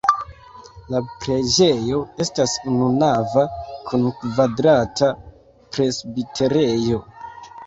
[0.93, 3.43] La preĝejo estas ununava
[3.91, 5.11] kun kvadrata
[5.77, 7.05] presbiterejo.